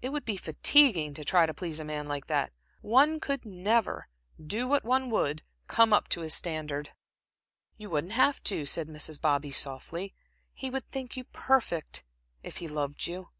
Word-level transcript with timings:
It 0.00 0.10
would 0.10 0.24
be 0.24 0.36
fatiguing 0.36 1.14
to 1.14 1.24
try 1.24 1.46
to 1.46 1.52
please 1.52 1.80
a 1.80 1.84
man 1.84 2.06
like 2.06 2.28
that. 2.28 2.52
One 2.80 3.18
could 3.18 3.44
never, 3.44 4.06
do 4.40 4.68
what 4.68 4.84
one 4.84 5.10
would, 5.10 5.42
come 5.66 5.92
up 5.92 6.06
to 6.10 6.20
his 6.20 6.32
standard." 6.32 6.90
"You 7.76 7.90
wouldn't 7.90 8.12
have 8.12 8.40
to," 8.44 8.64
said 8.64 8.86
Mrs. 8.86 9.20
Bobby, 9.20 9.50
softly, 9.50 10.14
"he 10.54 10.70
would 10.70 10.88
think 10.92 11.16
you 11.16 11.24
perfect, 11.24 12.04
if 12.44 12.58
he 12.58 12.68
loved 12.68 13.08
you." 13.08 13.30